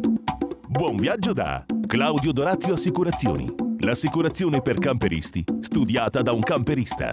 [0.00, 3.52] Buon viaggio da Claudio Dorazio Assicurazioni.
[3.80, 7.12] L'assicurazione per camperisti, studiata da un camperista.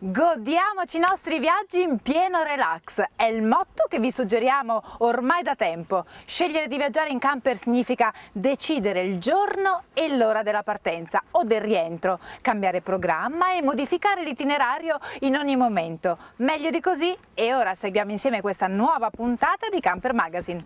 [0.00, 5.56] Godiamoci i nostri viaggi in pieno relax, è il motto che vi suggeriamo ormai da
[5.56, 6.04] tempo.
[6.24, 11.62] Scegliere di viaggiare in camper significa decidere il giorno e l'ora della partenza o del
[11.62, 16.16] rientro, cambiare programma e modificare l'itinerario in ogni momento.
[16.36, 20.64] Meglio di così e ora seguiamo insieme questa nuova puntata di Camper Magazine.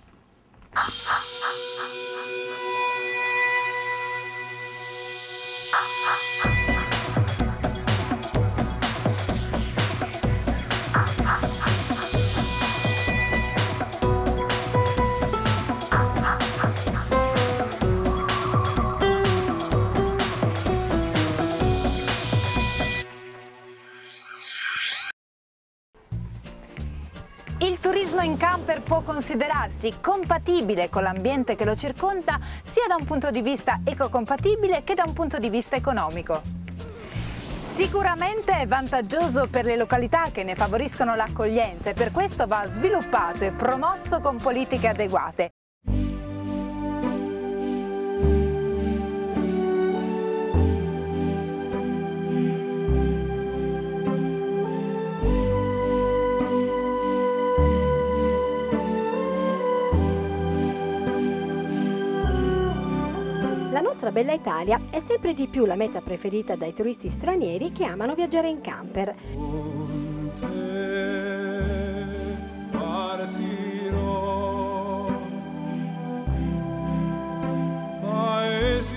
[27.93, 33.31] Turismo in camper può considerarsi compatibile con l'ambiente che lo circonda sia da un punto
[33.31, 36.41] di vista ecocompatibile che da un punto di vista economico.
[37.55, 43.45] Sicuramente è vantaggioso per le località che ne favoriscono l'accoglienza e per questo va sviluppato
[43.45, 45.51] e promosso con politiche adeguate.
[64.03, 68.17] Nostra bella Italia è sempre di più la meta preferita dai turisti stranieri che amano
[68.17, 69.15] viaggiare in camper.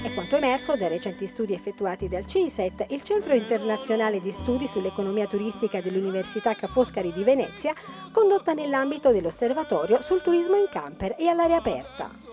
[0.01, 5.27] È quanto emerso dai recenti studi effettuati dal CISET, il Centro Internazionale di Studi sull'Economia
[5.27, 7.73] Turistica dell'Università Ca' Foscari di Venezia,
[8.11, 12.24] condotta nell'ambito dell'Osservatorio sul turismo in camper e all'aria aperta.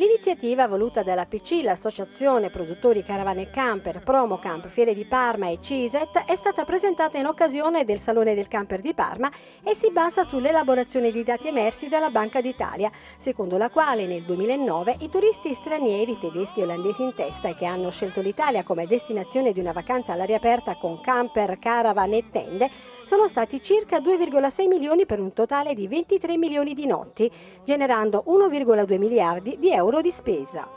[0.00, 6.34] L'iniziativa voluta dalla PC, l'Associazione Produttori Caravane Camper, Promocamp, Fiere di Parma e CISET, è
[6.36, 9.30] stata presentata in occasione del Salone del Camper di Parma
[9.62, 14.96] e si basa sull'elaborazione di dati emersi dalla Banca d'Italia, secondo la quale nel 2009
[15.00, 19.60] i turisti stranieri, tedeschi e olandesi in testa che hanno scelto l'Italia come destinazione di
[19.60, 22.70] una vacanza all'aria aperta con camper, caravan e tende,
[23.02, 27.30] sono stati circa 2,6 milioni per un totale di 23 milioni di notti,
[27.66, 30.68] generando 1,2 miliardi di euro di spesa.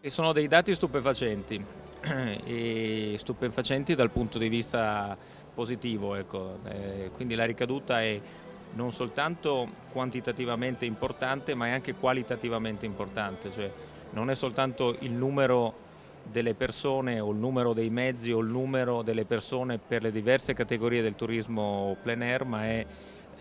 [0.00, 1.64] E sono dei dati stupefacenti,
[3.16, 5.16] stupefacenti dal punto di vista
[5.54, 6.58] positivo, ecco.
[6.64, 8.20] Eh, quindi la ricaduta è
[8.74, 13.70] non soltanto quantitativamente importante ma è anche qualitativamente importante, cioè
[14.10, 15.90] non è soltanto il numero
[16.24, 20.54] delle persone o il numero dei mezzi o il numero delle persone per le diverse
[20.54, 22.86] categorie del turismo plein air, ma è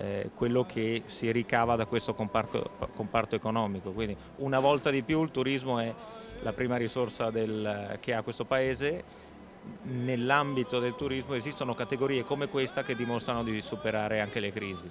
[0.01, 3.91] eh, quello che si ricava da questo comparto, comparto economico.
[3.91, 5.93] Quindi una volta di più il turismo è
[6.41, 9.03] la prima risorsa del- che ha questo paese.
[9.83, 14.89] Nell'ambito del turismo esistono categorie come questa che dimostrano di superare anche le crisi.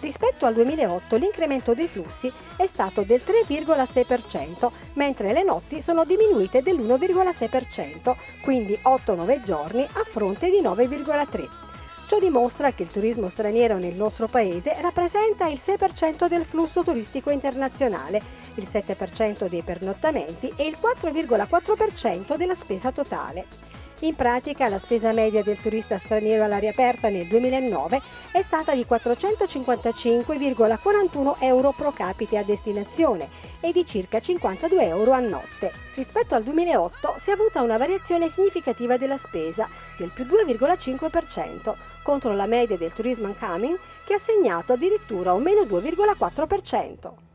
[0.00, 6.62] Rispetto al 2008 l'incremento dei flussi è stato del 3,6%, mentre le notti sono diminuite
[6.62, 11.71] dell'1,6%, quindi 8-9 giorni a fronte di 9,3%.
[12.12, 17.30] Ciò dimostra che il turismo straniero nel nostro paese rappresenta il 6% del flusso turistico
[17.30, 18.20] internazionale,
[18.56, 23.71] il 7% dei pernottamenti e il 4,4% della spesa totale.
[24.02, 28.02] In pratica la spesa media del turista straniero all'aria aperta nel 2009
[28.32, 33.28] è stata di 455,41 euro pro capite a destinazione
[33.60, 35.72] e di circa 52 euro a notte.
[35.94, 42.34] Rispetto al 2008 si è avuta una variazione significativa della spesa del più 2,5% contro
[42.34, 47.30] la media del turismo incoming che ha segnato addirittura un meno 2,4%.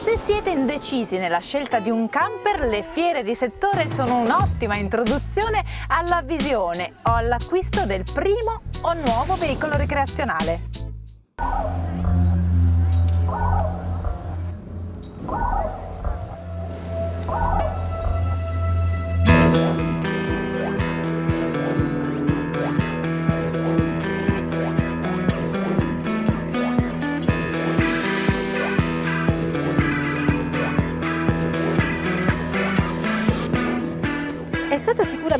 [0.00, 5.62] Se siete indecisi nella scelta di un camper, le fiere di settore sono un'ottima introduzione
[5.88, 10.89] alla visione o all'acquisto del primo o nuovo veicolo ricreazionale.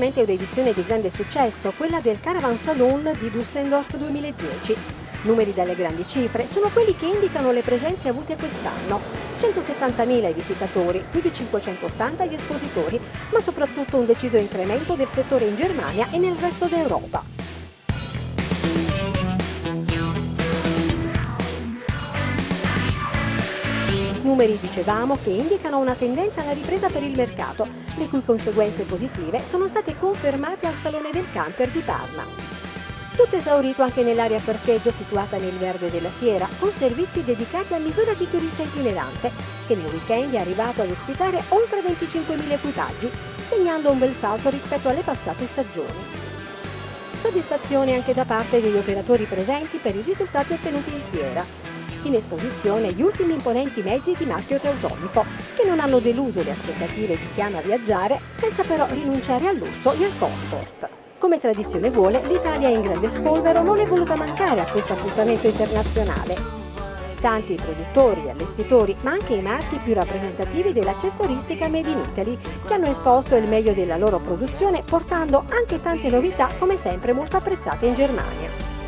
[0.00, 4.76] Stata sicuramente un'edizione di grande successo, quella del Caravan Saloon di Düsseldorf 2010.
[5.22, 9.00] Numeri dalle grandi cifre sono quelli che indicano le presenze avute quest'anno.
[9.38, 12.98] 170.000 i visitatori, più di 580 gli espositori,
[13.30, 17.39] ma soprattutto un deciso incremento del settore in Germania e nel resto d'Europa.
[24.30, 27.66] Numeri, dicevamo, che indicano una tendenza alla ripresa per il mercato,
[27.96, 32.22] le cui conseguenze positive sono state confermate al Salone del Camper di Parma.
[33.16, 38.12] Tutto esaurito anche nell'area parcheggio situata nel verde della fiera, con servizi dedicati a misura
[38.14, 39.32] di turista itinerante,
[39.66, 43.10] che nel weekend è arrivato ad ospitare oltre 25.000 equipaggi,
[43.42, 46.06] segnando un bel salto rispetto alle passate stagioni.
[47.18, 51.69] Soddisfazione anche da parte degli operatori presenti per i risultati ottenuti in fiera.
[52.04, 55.24] In esposizione gli ultimi imponenti mezzi di marchio teutonico,
[55.54, 59.92] che non hanno deluso le aspettative di chi ama viaggiare, senza però rinunciare al lusso
[59.92, 60.88] e al comfort.
[61.18, 66.58] Come tradizione vuole, l'Italia in grande spolvero non è voluta mancare a questo appuntamento internazionale.
[67.20, 72.86] Tanti produttori, allestitori, ma anche i marchi più rappresentativi dell'accessoristica Made in Italy, che hanno
[72.86, 77.94] esposto il meglio della loro produzione, portando anche tante novità, come sempre molto apprezzate in
[77.94, 78.79] Germania.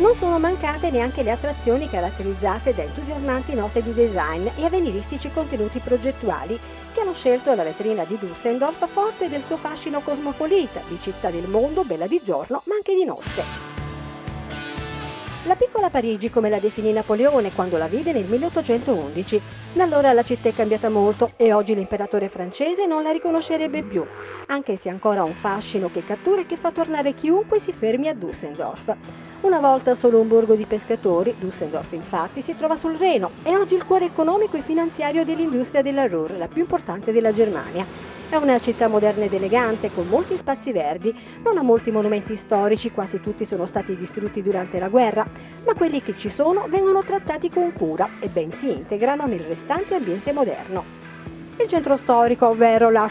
[0.00, 5.78] Non sono mancate neanche le attrazioni caratterizzate da entusiasmanti note di design e avveniristici contenuti
[5.78, 6.58] progettuali
[6.90, 11.48] che hanno scelto la vetrina di Düsseldorf forte del suo fascino cosmopolita, di città del
[11.48, 13.69] mondo, bella di giorno ma anche di notte.
[15.44, 19.40] La piccola Parigi, come la definì Napoleone quando la vide nel 1811.
[19.72, 24.04] Da allora la città è cambiata molto e oggi l'imperatore francese non la riconoscerebbe più,
[24.48, 28.08] anche se ancora ha un fascino che cattura e che fa tornare chiunque si fermi
[28.08, 28.94] a Düsseldorf.
[29.40, 33.76] Una volta solo un borgo di pescatori, Düsseldorf infatti si trova sul Reno, è oggi
[33.76, 38.19] il cuore economico e finanziario dell'industria della Ruhr, la più importante della Germania.
[38.30, 41.12] È una città moderna ed elegante, con molti spazi verdi,
[41.42, 45.26] non ha molti monumenti storici, quasi tutti sono stati distrutti durante la guerra,
[45.66, 49.96] ma quelli che ci sono vengono trattati con cura e ben si integrano nel restante
[49.96, 50.84] ambiente moderno.
[51.60, 53.10] Il centro storico, ovvero la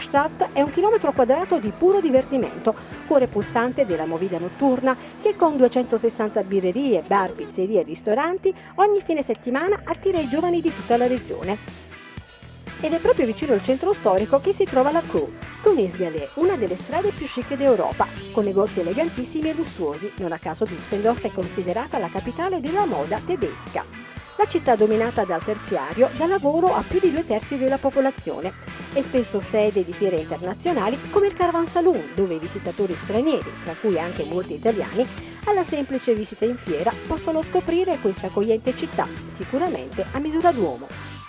[0.54, 2.74] è un chilometro quadrato di puro divertimento,
[3.06, 9.20] cuore pulsante della movida notturna che con 260 birrerie, bar, pizzerie e ristoranti ogni fine
[9.20, 11.89] settimana attira i giovani di tutta la regione.
[12.82, 15.30] Ed è proprio vicino al centro storico che si trova la Crew,
[15.62, 20.10] Königsgalley, una delle strade più chic d'Europa, con negozi elegantissimi e lussuosi.
[20.16, 23.84] Non a caso Düsseldorf è considerata la capitale della moda tedesca.
[24.38, 28.50] La città dominata dal terziario dà lavoro a più di due terzi della popolazione
[28.94, 33.74] e spesso sede di fiere internazionali come il Caravan Saloon, dove i visitatori stranieri, tra
[33.78, 35.06] cui anche molti italiani,
[35.44, 41.19] alla semplice visita in fiera possono scoprire questa accogliente città, sicuramente a misura d'uomo.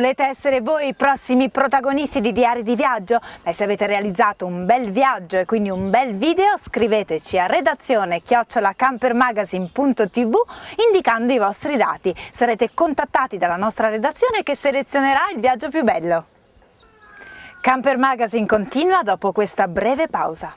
[0.00, 3.20] Volete essere voi i prossimi protagonisti di Diari di Viaggio?
[3.42, 8.22] Beh, se avete realizzato un bel viaggio e quindi un bel video, scriveteci a redazione
[8.22, 10.32] chiocciolacampermagazine.tv
[10.88, 12.16] indicando i vostri dati.
[12.32, 16.24] Sarete contattati dalla nostra redazione che selezionerà il viaggio più bello.
[17.60, 20.56] Camper Magazine continua dopo questa breve pausa.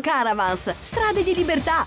[0.00, 1.86] Caravans, strade di libertà.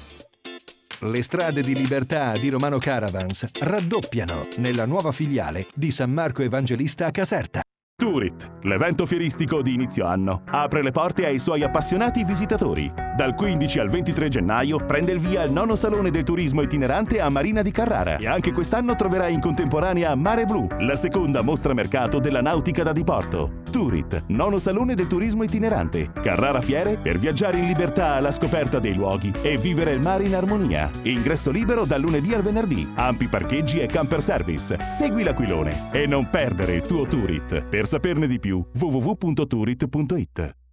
[1.02, 7.06] Le strade di libertà di Romano Caravans raddoppiano nella nuova filiale di San Marco Evangelista
[7.08, 7.62] a Caserta.
[7.96, 13.05] Turit, l'evento fieristico di inizio anno, apre le porte ai suoi appassionati visitatori.
[13.16, 17.30] Dal 15 al 23 gennaio prende il via il nono salone del turismo itinerante a
[17.30, 22.20] Marina di Carrara e anche quest'anno troverai in contemporanea Mare Blu, la seconda mostra mercato
[22.20, 23.62] della nautica da diporto.
[23.72, 26.12] Turit, nono salone del turismo itinerante.
[26.12, 30.36] Carrara Fiere per viaggiare in libertà alla scoperta dei luoghi e vivere il mare in
[30.36, 30.90] armonia.
[31.04, 32.86] Ingresso libero dal lunedì al venerdì.
[32.96, 34.78] Ampi parcheggi e camper service.
[34.90, 37.62] Segui l'aquilone e non perdere il tuo Turit.
[37.62, 40.64] Per saperne di più www.turit.it.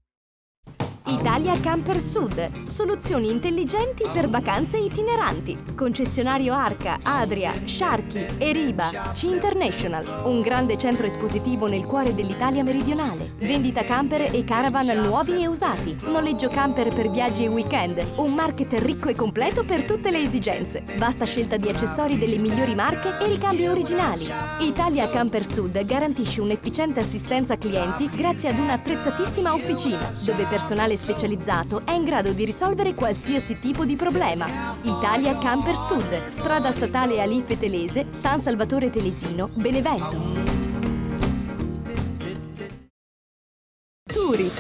[1.07, 2.69] Italia Camper Sud.
[2.69, 5.59] Soluzioni intelligenti per vacanze itineranti.
[5.75, 10.23] Concessionario Arca, Adria, Sharky, Eriba, C International.
[10.25, 13.33] Un grande centro espositivo nel cuore dell'Italia meridionale.
[13.39, 15.97] Vendita camper e caravan nuovi e usati.
[16.05, 18.05] Noleggio camper per viaggi e weekend.
[18.17, 20.85] Un market ricco e completo per tutte le esigenze.
[20.99, 24.29] Vasta scelta di accessori delle migliori marche e ricambi originali.
[24.61, 31.93] Italia Camper Sud garantisce un'efficiente assistenza clienti grazie ad un'attrezzatissima officina, dove personale specializzato è
[31.93, 34.47] in grado di risolvere qualsiasi tipo di problema.
[34.83, 40.42] Italia Camper Sud, strada statale Alife Telese, San Salvatore Telesino, Benevento.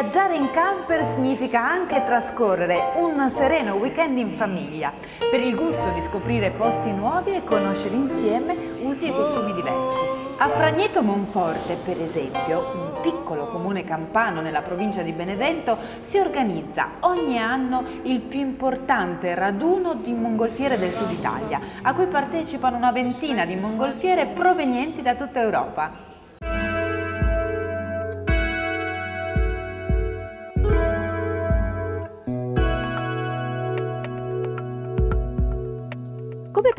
[0.00, 4.92] Viaggiare in camper significa anche trascorrere un sereno weekend in famiglia,
[5.28, 10.04] per il gusto di scoprire posti nuovi e conoscere insieme usi e costumi diversi.
[10.36, 16.90] A Fragneto Monforte, per esempio, un piccolo comune campano nella provincia di Benevento, si organizza
[17.00, 22.92] ogni anno il più importante raduno di mongolfiere del sud Italia, a cui partecipano una
[22.92, 26.06] ventina di mongolfiere provenienti da tutta Europa.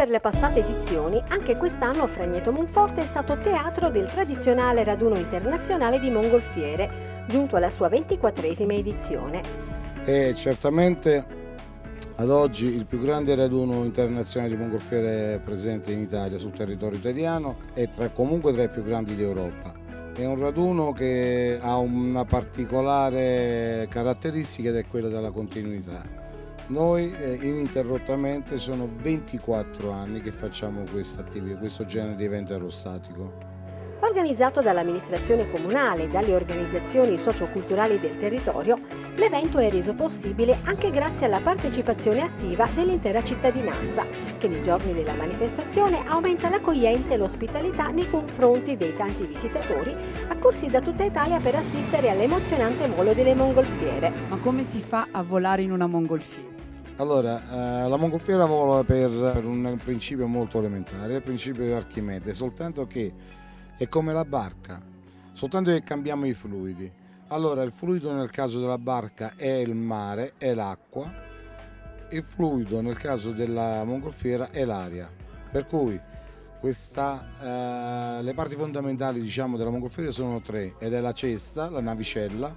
[0.10, 6.00] Per le passate edizioni, anche quest'anno Fragneto Monforte è stato teatro del tradizionale raduno internazionale
[6.00, 9.44] di mongolfiere, giunto alla sua ventiquattresima edizione.
[10.04, 11.38] È certamente
[12.16, 17.58] ad oggi il più grande raduno internazionale di mongolfiere presente in Italia, sul territorio italiano,
[17.76, 19.74] e tra, comunque tra i più grandi d'Europa.
[20.16, 26.19] È un raduno che ha una particolare caratteristica ed è quella della continuità.
[26.70, 33.48] Noi eh, ininterrottamente sono 24 anni che facciamo questo genere di evento aerostatico.
[34.02, 38.78] Organizzato dall'amministrazione comunale e dalle organizzazioni socioculturali del territorio,
[39.16, 44.06] l'evento è reso possibile anche grazie alla partecipazione attiva dell'intera cittadinanza,
[44.38, 49.94] che nei giorni della manifestazione aumenta l'accoglienza e l'ospitalità nei confronti dei tanti visitatori
[50.28, 54.14] accorsi da tutta Italia per assistere all'emozionante volo delle mongolfiere.
[54.30, 56.59] Ma come si fa a volare in una mongolfiera?
[57.00, 57.42] Allora,
[57.86, 62.88] eh, la mongolfiera vola per, per un principio molto elementare, il principio di Archimede, soltanto
[62.88, 63.14] che
[63.78, 64.82] è come la barca,
[65.32, 66.92] soltanto che cambiamo i fluidi.
[67.28, 71.10] Allora, il fluido nel caso della barca è il mare, è l'acqua,
[72.12, 75.10] il fluido nel caso della mongolfiera è l'aria.
[75.52, 75.98] Per cui
[76.60, 81.80] questa, eh, le parti fondamentali diciamo, della mongolfiera sono tre, ed è la cesta, la
[81.80, 82.54] navicella,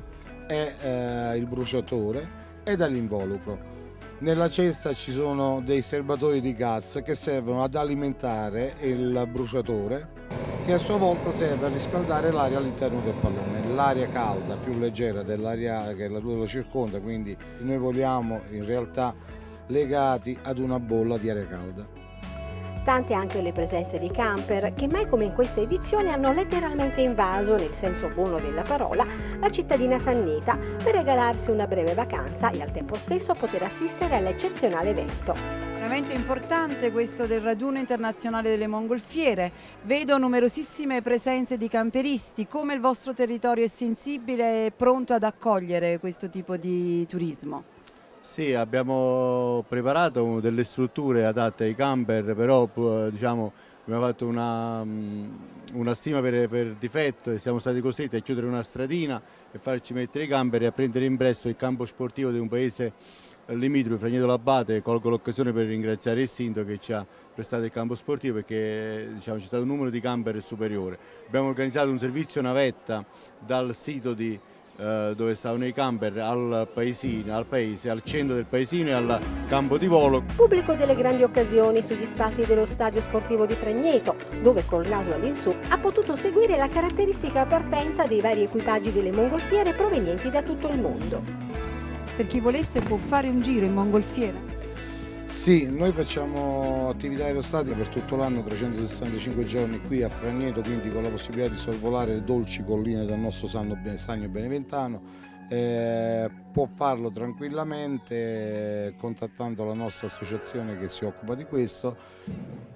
[0.48, 2.28] è eh, il bruciatore
[2.64, 3.81] ed è l'involucro.
[4.22, 10.10] Nella cesta ci sono dei serbatoi di gas che servono ad alimentare il bruciatore
[10.64, 13.74] che a sua volta serve a riscaldare l'aria all'interno del pallone.
[13.74, 19.12] L'aria calda, più leggera dell'aria che lo circonda, quindi noi voliamo in realtà
[19.66, 22.01] legati ad una bolla di aria calda.
[22.84, 27.54] Tante anche le presenze di camper che mai come in questa edizione hanno letteralmente invaso,
[27.54, 29.06] nel senso buono della parola,
[29.38, 34.90] la cittadina sannita per regalarsi una breve vacanza e al tempo stesso poter assistere all'eccezionale
[34.90, 35.32] evento.
[35.32, 39.52] Un evento importante questo del raduno internazionale delle mongolfiere.
[39.82, 42.48] Vedo numerosissime presenze di camperisti.
[42.48, 47.64] Come il vostro territorio è sensibile e pronto ad accogliere questo tipo di turismo?
[48.24, 52.68] Sì, abbiamo preparato delle strutture adatte ai camper, però
[53.10, 53.52] diciamo,
[53.82, 54.86] abbiamo fatto una,
[55.72, 59.92] una stima per, per, difetto e siamo stati costretti a chiudere una stradina e farci
[59.92, 62.92] mettere i camper e a prendere in prestito il campo sportivo di un paese
[63.46, 67.96] limitrofi, Fragneto Labate, colgo l'occasione per ringraziare il sindaco che ci ha prestato il campo
[67.96, 70.96] sportivo perché diciamo, c'è stato un numero di camper superiore.
[71.26, 73.04] Abbiamo organizzato un servizio navetta
[73.44, 74.38] dal sito di
[74.76, 79.20] eh, dove stavano i camper al paesino, al paese, al centro del paesino e al
[79.48, 80.22] campo di volo.
[80.34, 85.54] Pubblico delle grandi occasioni sugli spalti dello stadio sportivo di Fragneto, dove col naso all'insù
[85.68, 90.80] ha potuto seguire la caratteristica partenza dei vari equipaggi delle mongolfiere provenienti da tutto il
[90.80, 91.22] mondo.
[92.16, 94.51] Per chi volesse può fare un giro in mongolfiera?
[95.24, 101.02] Sì, noi facciamo attività aerostate per tutto l'anno, 365 giorni qui a Fragneto, quindi con
[101.02, 105.00] la possibilità di sorvolare le dolci colline del nostro Sagno Beneventano.
[105.52, 111.94] Eh, può farlo tranquillamente contattando la nostra associazione che si occupa di questo.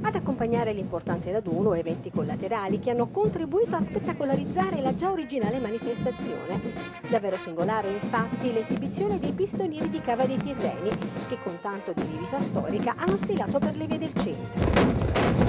[0.02, 6.61] Ad accompagnare l'importante raduno eventi collaterali che hanno contribuito a spettacolarizzare la già originale manifestazione.
[7.09, 10.90] Davvero singolare infatti l'esibizione dei pistonieri di Cava dei Tirreni
[11.28, 15.45] che con tanto di divisa storica hanno sfilato per le vie del centro.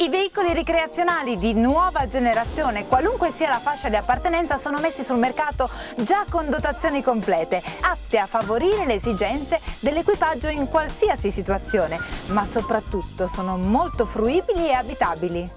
[0.00, 5.18] I veicoli ricreazionali di nuova generazione, qualunque sia la fascia di appartenenza, sono messi sul
[5.18, 12.46] mercato già con dotazioni complete, atte a favorire le esigenze dell'equipaggio in qualsiasi situazione, ma
[12.46, 15.50] soprattutto sono molto fruibili e abitabili.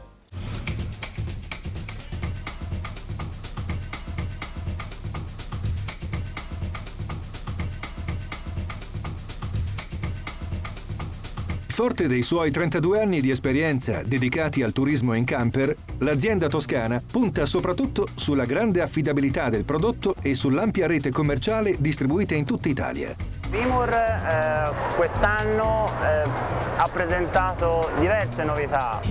[11.82, 17.44] Forte dei suoi 32 anni di esperienza dedicati al turismo in camper, l'azienda toscana punta
[17.48, 23.16] soprattutto sulla grande affidabilità del prodotto e sull'ampia rete commerciale distribuita in tutta Italia.
[23.50, 26.30] Vimor eh, quest'anno eh,
[26.78, 29.02] ha presentato diverse novità.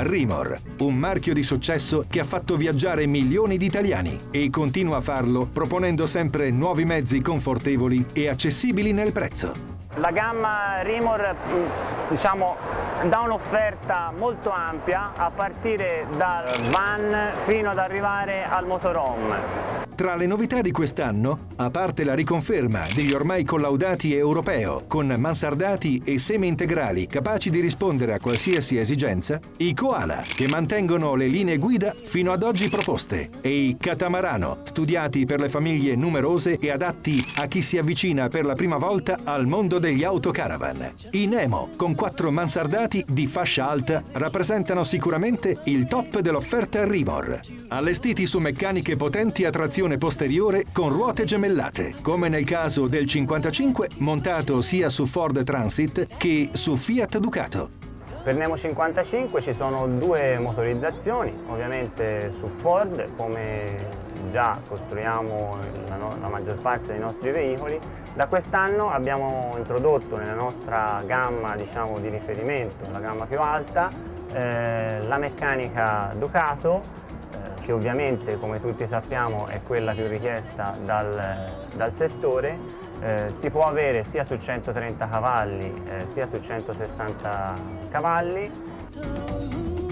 [0.00, 5.00] Rimor, un marchio di successo che ha fatto viaggiare milioni di italiani e continua a
[5.00, 9.77] farlo proponendo sempre nuovi mezzi confortevoli e accessibili nel prezzo.
[10.00, 11.34] La gamma Rimor
[12.08, 12.56] diciamo,
[13.04, 19.77] dà un'offerta molto ampia a partire dal van fino ad arrivare al motorhome.
[19.98, 26.00] Tra le novità di quest'anno, a parte la riconferma degli ormai collaudati europeo con mansardati
[26.04, 31.92] e semi-integrali capaci di rispondere a qualsiasi esigenza, i koala che mantengono le linee guida
[31.96, 37.46] fino ad oggi proposte e i catamarano studiati per le famiglie numerose e adatti a
[37.46, 40.92] chi si avvicina per la prima volta al mondo degli autocaravan.
[41.10, 48.26] I Nemo con quattro mansardati di fascia alta rappresentano sicuramente il top dell'offerta Rimor, allestiti
[48.26, 54.60] su meccaniche potenti a trazione posteriore con ruote gemellate, come nel caso del 55 montato
[54.60, 57.70] sia su Ford Transit che su Fiat Ducato.
[58.22, 66.16] Per Nemo 55 ci sono due motorizzazioni, ovviamente su Ford come già costruiamo la, no
[66.20, 67.78] la maggior parte dei nostri veicoli.
[68.14, 73.88] Da quest'anno abbiamo introdotto nella nostra gamma diciamo, di riferimento, la gamma più alta,
[74.32, 77.06] eh, la meccanica Ducato
[77.68, 82.56] che ovviamente come tutti sappiamo è quella più richiesta dal, dal settore,
[83.02, 87.54] eh, si può avere sia su 130 cavalli eh, sia su 160
[87.90, 88.50] cavalli.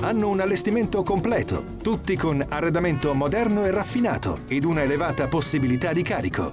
[0.00, 6.00] Hanno un allestimento completo, tutti con arredamento moderno e raffinato ed una elevata possibilità di
[6.00, 6.52] carico.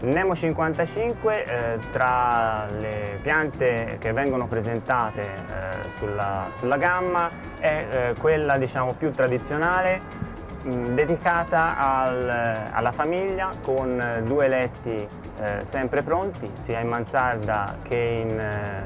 [0.00, 7.28] Nemo 55 eh, tra le piante che vengono presentate eh, sulla, sulla, gamma
[7.60, 10.32] è eh, quella diciamo, più tradizionale
[10.64, 12.28] Mm, dedicata al,
[12.70, 18.84] alla famiglia con due letti eh, sempre pronti, sia in mansarda che, in, eh,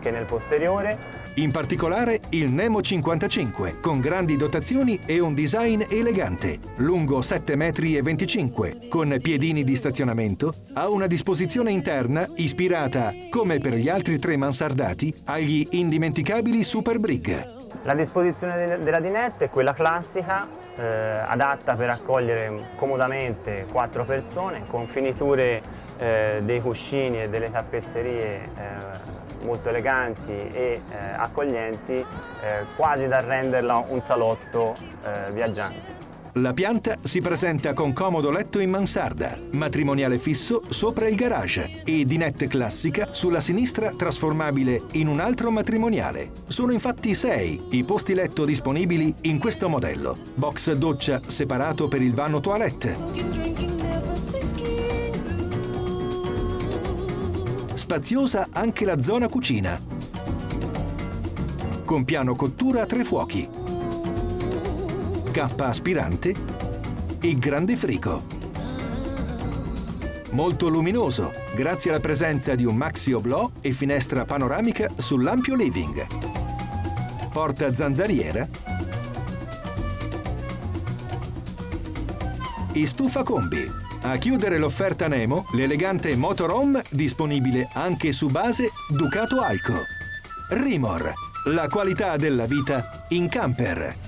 [0.00, 1.26] che nel posteriore.
[1.34, 8.88] In particolare il Nemo 55, con grandi dotazioni e un design elegante, lungo 7,25 metri
[8.88, 15.14] con piedini di stazionamento, ha una disposizione interna ispirata, come per gli altri tre mansardati,
[15.26, 17.57] agli indimenticabili Super Brig.
[17.88, 20.46] La disposizione della dinette è quella classica,
[20.76, 25.62] eh, adatta per accogliere comodamente quattro persone, con finiture
[25.96, 33.20] eh, dei cuscini e delle tappezzerie eh, molto eleganti e eh, accoglienti, eh, quasi da
[33.20, 35.97] renderla un salotto eh, viaggiante.
[36.40, 42.04] La pianta si presenta con comodo letto in mansarda, matrimoniale fisso sopra il garage e
[42.04, 46.30] dinette classica sulla sinistra trasformabile in un altro matrimoniale.
[46.46, 50.16] Sono infatti sei i posti letto disponibili in questo modello.
[50.34, 52.96] Box doccia separato per il vano toilette.
[57.74, 59.96] Spaziosa anche la zona cucina
[61.84, 63.48] con piano cottura a tre fuochi,
[65.38, 66.34] cappa aspirante
[67.20, 68.24] e grande frigo.
[70.32, 76.06] Molto luminoso, grazie alla presenza di un maxi oblò e finestra panoramica sull'ampio living.
[77.30, 78.48] Porta zanzariera
[82.72, 83.64] e stufa combi.
[84.02, 89.76] A chiudere l'offerta Nemo, l'elegante motorhome disponibile anche su base Ducato Alco.
[90.48, 91.12] Rimor,
[91.44, 94.07] la qualità della vita in camper.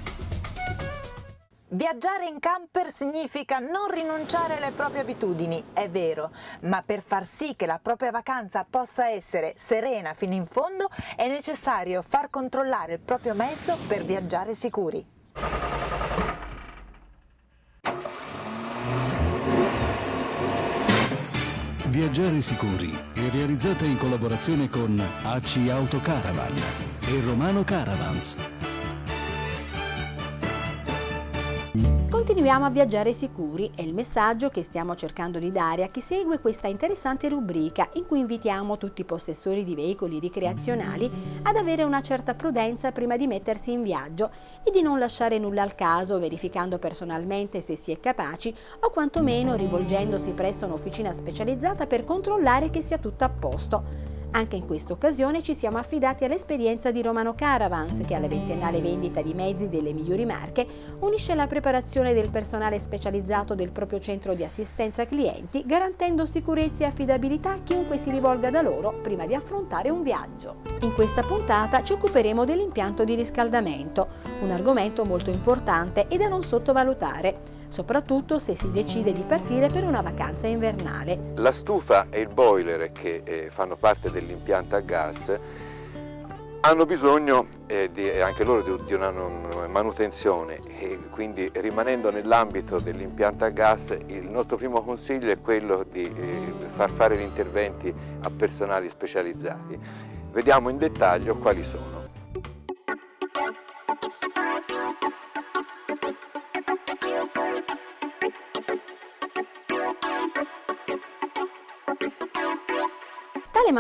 [1.73, 7.55] Viaggiare in camper significa non rinunciare alle proprie abitudini, è vero, ma per far sì
[7.55, 12.99] che la propria vacanza possa essere serena fino in fondo è necessario far controllare il
[12.99, 15.07] proprio mezzo per viaggiare sicuri.
[21.85, 26.57] Viaggiare sicuri è realizzata in collaborazione con AC Auto Caravan
[27.07, 28.60] e Romano Caravans.
[32.31, 36.39] Continuiamo a viaggiare sicuri, è il messaggio che stiamo cercando di dare a chi segue
[36.39, 41.11] questa interessante rubrica in cui invitiamo tutti i possessori di veicoli ricreazionali
[41.43, 44.31] ad avere una certa prudenza prima di mettersi in viaggio
[44.63, 49.57] e di non lasciare nulla al caso, verificando personalmente se si è capaci o quantomeno
[49.57, 54.10] rivolgendosi presso un'officina specializzata per controllare che sia tutto a posto.
[54.33, 59.23] Anche in questa occasione ci siamo affidati all'esperienza di Romano Caravans che alla ventennale vendita
[59.23, 60.65] di mezzi delle migliori marche
[61.01, 66.87] unisce la preparazione del personale specializzato del proprio centro di assistenza clienti garantendo sicurezza e
[66.87, 70.59] affidabilità a chiunque si rivolga da loro prima di affrontare un viaggio.
[70.83, 74.07] In questa puntata ci occuperemo dell'impianto di riscaldamento,
[74.43, 79.85] un argomento molto importante e da non sottovalutare soprattutto se si decide di partire per
[79.85, 81.33] una vacanza invernale.
[81.37, 85.39] La stufa e il boiler che eh, fanno parte dell'impianto a gas
[86.63, 89.11] hanno bisogno eh, di, anche loro di, di, una
[89.67, 96.03] manutenzione e quindi rimanendo nell'ambito dell'impianto a gas il nostro primo consiglio è quello di
[96.03, 99.79] eh, far fare gli interventi a personali specializzati.
[100.33, 102.00] Vediamo in dettaglio quali sono.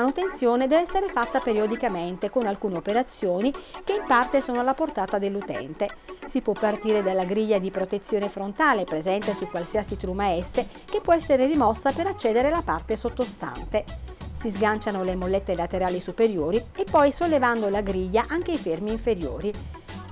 [0.00, 3.52] Manutenzione deve essere fatta periodicamente con alcune operazioni
[3.84, 5.88] che in parte sono alla portata dell'utente.
[6.24, 11.12] Si può partire dalla griglia di protezione frontale presente su qualsiasi truma S che può
[11.12, 13.84] essere rimossa per accedere alla parte sottostante.
[14.32, 19.52] Si sganciano le mollette laterali superiori e poi sollevando la griglia anche i fermi inferiori.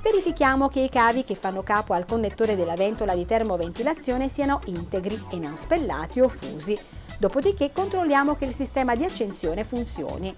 [0.02, 5.18] Verifichiamo che i cavi che fanno capo al connettore della ventola di termoventilazione siano integri
[5.30, 6.78] e non spellati o fusi.
[7.20, 10.32] Dopodiché controlliamo che il sistema di accensione funzioni.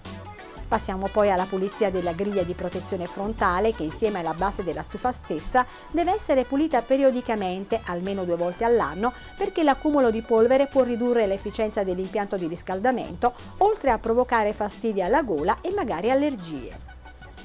[0.67, 5.13] Passiamo poi alla pulizia della griglia di protezione frontale che insieme alla base della stufa
[5.13, 11.27] stessa deve essere pulita periodicamente, almeno due volte all'anno, perché l'accumulo di polvere può ridurre
[11.27, 16.79] l'efficienza dell'impianto di riscaldamento, oltre a provocare fastidi alla gola e magari allergie.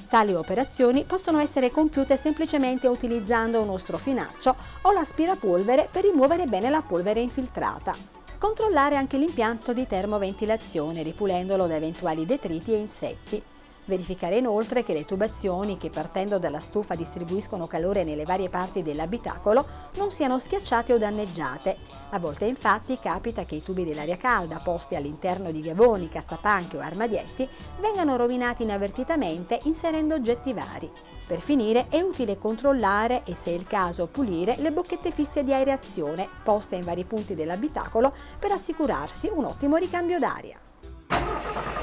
[0.08, 6.80] Tali operazioni possono essere compiute semplicemente utilizzando uno strofinaccio o l'aspirapolvere per rimuovere bene la
[6.80, 8.15] polvere infiltrata.
[8.38, 13.42] Controllare anche l'impianto di termoventilazione ripulendolo da eventuali detriti e insetti.
[13.86, 19.64] Verificare inoltre che le tubazioni che partendo dalla stufa distribuiscono calore nelle varie parti dell'abitacolo
[19.94, 21.76] non siano schiacciate o danneggiate.
[22.10, 26.80] A volte infatti capita che i tubi dell'aria calda posti all'interno di gavoni, cassapanche o
[26.80, 30.90] armadietti vengano rovinati inavvertitamente inserendo oggetti vari.
[31.24, 35.52] Per finire è utile controllare e se è il caso pulire le bocchette fisse di
[35.52, 41.75] aereazione poste in vari punti dell'abitacolo per assicurarsi un ottimo ricambio d'aria.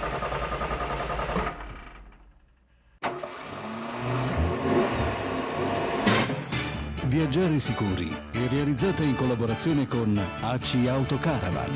[7.13, 11.71] Viaggiare sicuri è realizzata in collaborazione con AC Auto Caravan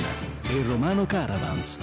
[0.49, 1.77] e Romano Caravans.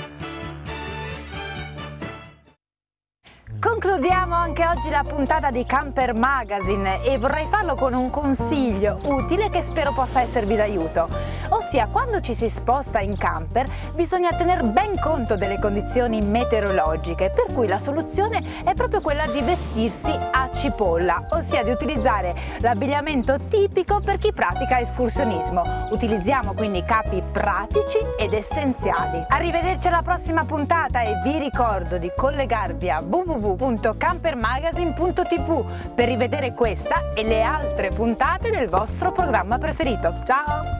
[3.60, 9.48] Concludiamo anche oggi la puntata di Camper Magazine e vorrei farlo con un consiglio utile
[9.48, 11.08] che spero possa esservi d'aiuto.
[11.50, 17.54] Ossia, quando ci si sposta in camper bisogna tener ben conto delle condizioni meteorologiche, per
[17.54, 24.00] cui la soluzione è proprio quella di vestirsi a cipolla, ossia di utilizzare l'abbigliamento tipico
[24.00, 25.88] per chi pratica escursionismo.
[25.90, 29.22] Utilizziamo quindi capi pratici ed essenziali.
[29.28, 37.12] Arrivederci alla prossima puntata e vi ricordo di collegarvi a www www.campermagazine.tv per rivedere questa
[37.14, 40.12] e le altre puntate del vostro programma preferito.
[40.24, 40.73] Ciao!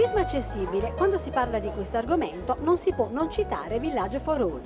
[0.00, 4.40] Turismo accessibile, quando si parla di questo argomento non si può non citare Villaggio for
[4.40, 4.62] All.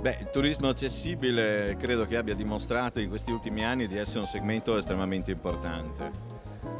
[0.00, 4.26] Beh, il turismo accessibile credo che abbia dimostrato in questi ultimi anni di essere un
[4.26, 6.10] segmento estremamente importante.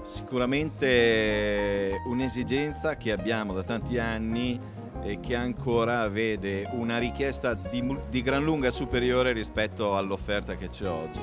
[0.00, 4.58] Sicuramente un'esigenza che abbiamo da tanti anni
[5.02, 10.88] e che ancora vede una richiesta di, di gran lunga superiore rispetto all'offerta che c'è
[10.88, 11.20] oggi.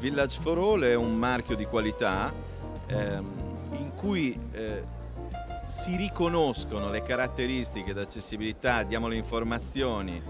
[0.00, 2.34] Village for All è un marchio di qualità
[2.88, 3.42] ehm,
[3.78, 4.93] in cui eh,
[5.66, 10.22] si riconoscono le caratteristiche d'accessibilità, diamo le informazioni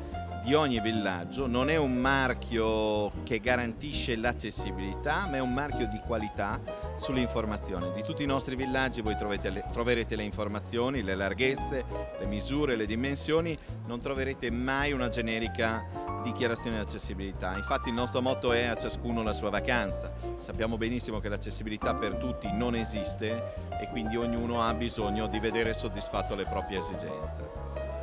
[0.44, 5.98] di ogni villaggio, non è un marchio che garantisce l'accessibilità, ma è un marchio di
[6.07, 6.61] qualità
[6.96, 7.92] sull'informazione.
[7.92, 11.85] Di tutti i nostri villaggi voi le, troverete le informazioni, le larghezze,
[12.18, 15.83] le misure, le dimensioni, non troverete mai una generica
[16.22, 17.57] dichiarazione di accessibilità.
[17.57, 20.12] Infatti il nostro motto è a ciascuno la sua vacanza.
[20.37, 25.72] Sappiamo benissimo che l'accessibilità per tutti non esiste e quindi ognuno ha bisogno di vedere
[25.72, 27.50] soddisfatto le proprie esigenze.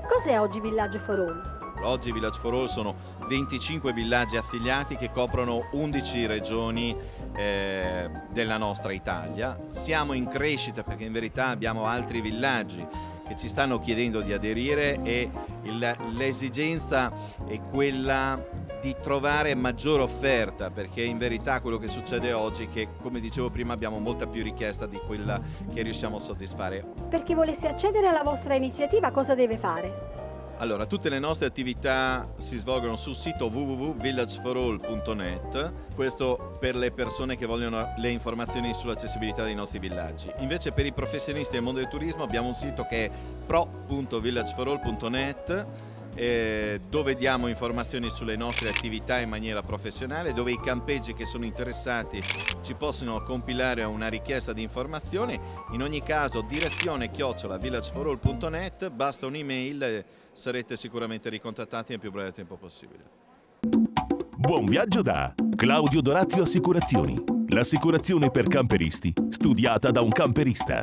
[0.08, 1.61] Cos'è oggi Villaggio for All?
[1.84, 2.96] Oggi Village for All sono
[3.28, 6.96] 25 villaggi affiliati che coprono 11 regioni
[7.36, 9.58] eh, della nostra Italia.
[9.70, 12.86] Siamo in crescita perché in verità abbiamo altri villaggi
[13.28, 15.30] che ci stanno chiedendo di aderire e
[15.64, 17.12] il, l'esigenza
[17.48, 18.38] è quella
[18.82, 23.50] di trovare maggiore offerta perché in verità quello che succede oggi è che come dicevo
[23.50, 25.40] prima abbiamo molta più richiesta di quella
[25.74, 26.84] che riusciamo a soddisfare.
[27.08, 30.21] Per chi volesse accedere alla vostra iniziativa cosa deve fare?
[30.62, 37.48] Allora, tutte le nostre attività si svolgono sul sito www.villageforall.net, questo per le persone che
[37.48, 40.32] vogliono le informazioni sull'accessibilità dei nostri villaggi.
[40.38, 43.12] Invece per i professionisti del mondo del turismo abbiamo un sito che è
[43.48, 45.66] pro.villageforall.net
[46.16, 51.46] eh, dove diamo informazioni sulle nostre attività in maniera professionale, dove i campeggi che sono
[51.46, 52.22] interessati
[52.62, 55.40] ci possono compilare una richiesta di informazioni.
[55.72, 62.32] In ogni caso direzione chiocciola villageforall.net, basta un'email e sarete sicuramente ricontattati nel più breve
[62.32, 63.04] tempo possibile.
[64.38, 67.16] Buon viaggio da Claudio Dorazio Assicurazioni,
[67.50, 70.82] l'assicurazione per camperisti studiata da un camperista.